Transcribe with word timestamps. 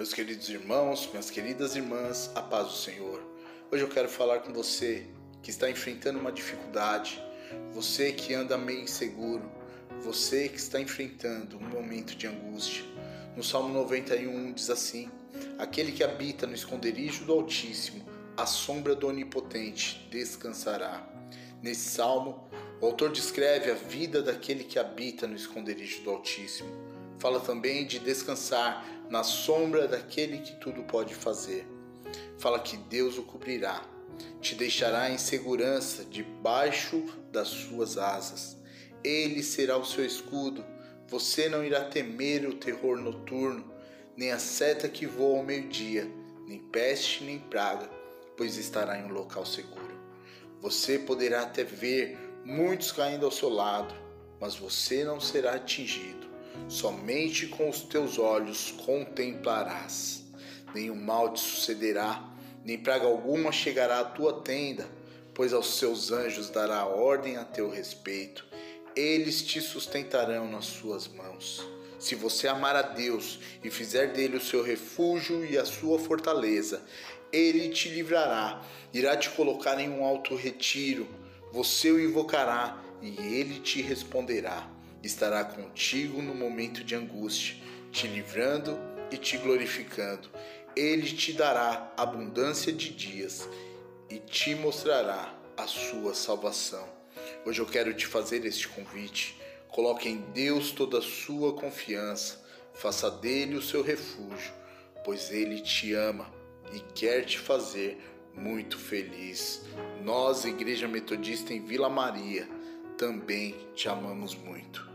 Meus 0.00 0.14
queridos 0.14 0.48
irmãos, 0.48 1.06
minhas 1.10 1.30
queridas 1.30 1.76
irmãs, 1.76 2.30
a 2.34 2.40
paz 2.40 2.68
do 2.68 2.72
Senhor. 2.72 3.22
Hoje 3.70 3.84
eu 3.84 3.88
quero 3.90 4.08
falar 4.08 4.38
com 4.38 4.50
você 4.50 5.06
que 5.42 5.50
está 5.50 5.70
enfrentando 5.70 6.18
uma 6.18 6.32
dificuldade, 6.32 7.22
você 7.70 8.10
que 8.10 8.32
anda 8.32 8.56
meio 8.56 8.80
inseguro, 8.80 9.42
você 10.00 10.48
que 10.48 10.56
está 10.56 10.80
enfrentando 10.80 11.58
um 11.58 11.68
momento 11.68 12.16
de 12.16 12.26
angústia. 12.26 12.82
No 13.36 13.44
Salmo 13.44 13.74
91 13.74 14.54
diz 14.54 14.70
assim: 14.70 15.10
Aquele 15.58 15.92
que 15.92 16.02
habita 16.02 16.46
no 16.46 16.54
esconderijo 16.54 17.26
do 17.26 17.34
Altíssimo, 17.34 18.02
à 18.38 18.46
sombra 18.46 18.94
do 18.94 19.06
Onipotente, 19.06 20.08
descansará. 20.10 21.06
Nesse 21.62 21.90
salmo, 21.90 22.48
o 22.80 22.86
autor 22.86 23.12
descreve 23.12 23.70
a 23.70 23.74
vida 23.74 24.22
daquele 24.22 24.64
que 24.64 24.78
habita 24.78 25.26
no 25.26 25.36
esconderijo 25.36 26.02
do 26.04 26.08
Altíssimo. 26.08 26.99
Fala 27.20 27.38
também 27.38 27.86
de 27.86 27.98
descansar 27.98 28.82
na 29.10 29.22
sombra 29.22 29.86
daquele 29.86 30.38
que 30.38 30.56
tudo 30.56 30.82
pode 30.84 31.14
fazer. 31.14 31.66
Fala 32.38 32.58
que 32.58 32.78
Deus 32.78 33.18
o 33.18 33.22
cobrirá, 33.22 33.84
te 34.40 34.54
deixará 34.54 35.10
em 35.10 35.18
segurança 35.18 36.02
debaixo 36.06 37.04
das 37.30 37.48
suas 37.48 37.98
asas. 37.98 38.56
Ele 39.04 39.42
será 39.42 39.76
o 39.76 39.84
seu 39.84 40.04
escudo. 40.04 40.64
Você 41.08 41.48
não 41.50 41.62
irá 41.62 41.84
temer 41.84 42.48
o 42.48 42.54
terror 42.54 42.96
noturno, 42.96 43.70
nem 44.16 44.32
a 44.32 44.38
seta 44.38 44.88
que 44.88 45.04
voa 45.04 45.40
ao 45.40 45.44
meio-dia, 45.44 46.10
nem 46.46 46.58
peste 46.58 47.22
nem 47.22 47.38
praga, 47.38 47.90
pois 48.34 48.56
estará 48.56 48.98
em 48.98 49.04
um 49.04 49.12
local 49.12 49.44
seguro. 49.44 50.00
Você 50.62 50.98
poderá 50.98 51.42
até 51.42 51.64
ver 51.64 52.16
muitos 52.46 52.92
caindo 52.92 53.26
ao 53.26 53.32
seu 53.32 53.50
lado, 53.50 53.94
mas 54.40 54.54
você 54.54 55.04
não 55.04 55.20
será 55.20 55.54
atingido. 55.56 56.29
Somente 56.68 57.46
com 57.46 57.68
os 57.68 57.80
teus 57.80 58.18
olhos 58.18 58.72
contemplarás. 58.84 60.22
Nenhum 60.74 60.94
mal 60.94 61.32
te 61.32 61.40
sucederá, 61.40 62.22
nem 62.64 62.78
praga 62.78 63.06
alguma 63.06 63.50
chegará 63.50 64.00
à 64.00 64.04
tua 64.04 64.40
tenda, 64.42 64.88
pois 65.34 65.52
aos 65.52 65.78
seus 65.78 66.12
anjos 66.12 66.50
dará 66.50 66.86
ordem 66.86 67.36
a 67.36 67.44
teu 67.44 67.68
respeito. 67.68 68.46
Eles 68.94 69.42
te 69.42 69.60
sustentarão 69.60 70.50
nas 70.50 70.66
suas 70.66 71.08
mãos. 71.08 71.66
Se 71.98 72.14
você 72.14 72.48
amar 72.48 72.76
a 72.76 72.82
Deus 72.82 73.40
e 73.62 73.70
fizer 73.70 74.12
dele 74.12 74.36
o 74.36 74.40
seu 74.40 74.62
refúgio 74.62 75.44
e 75.44 75.58
a 75.58 75.64
sua 75.64 75.98
fortaleza, 75.98 76.82
ele 77.32 77.68
te 77.68 77.88
livrará, 77.88 78.62
irá 78.92 79.16
te 79.16 79.30
colocar 79.30 79.78
em 79.80 79.88
um 79.88 80.04
alto 80.04 80.34
retiro 80.34 81.06
você 81.52 81.90
o 81.90 82.00
invocará 82.00 82.80
e 83.02 83.08
ele 83.08 83.58
te 83.58 83.82
responderá. 83.82 84.68
Estará 85.02 85.42
contigo 85.44 86.20
no 86.20 86.34
momento 86.34 86.84
de 86.84 86.94
angústia, 86.94 87.56
te 87.90 88.06
livrando 88.06 88.78
e 89.10 89.16
te 89.16 89.38
glorificando. 89.38 90.28
Ele 90.76 91.10
te 91.10 91.32
dará 91.32 91.92
abundância 91.96 92.72
de 92.72 92.90
dias 92.90 93.48
e 94.10 94.18
te 94.18 94.54
mostrará 94.54 95.34
a 95.56 95.66
sua 95.66 96.14
salvação. 96.14 96.86
Hoje 97.46 97.60
eu 97.60 97.66
quero 97.66 97.94
te 97.94 98.06
fazer 98.06 98.44
este 98.44 98.68
convite. 98.68 99.40
Coloque 99.68 100.08
em 100.08 100.18
Deus 100.32 100.70
toda 100.72 100.98
a 100.98 101.02
sua 101.02 101.54
confiança, 101.54 102.44
faça 102.74 103.10
dele 103.10 103.56
o 103.56 103.62
seu 103.62 103.82
refúgio, 103.82 104.52
pois 105.04 105.30
ele 105.30 105.60
te 105.60 105.94
ama 105.94 106.30
e 106.74 106.80
quer 106.94 107.24
te 107.24 107.38
fazer 107.38 107.98
muito 108.34 108.78
feliz. 108.78 109.62
Nós, 110.02 110.44
Igreja 110.44 110.86
Metodista 110.86 111.54
em 111.54 111.64
Vila 111.64 111.88
Maria, 111.88 112.48
também 112.98 113.54
te 113.74 113.88
amamos 113.88 114.34
muito. 114.34 114.89